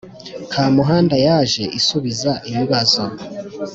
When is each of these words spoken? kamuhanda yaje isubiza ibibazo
kamuhanda 0.51 1.15
yaje 1.27 1.63
isubiza 1.79 2.31
ibibazo 2.49 3.03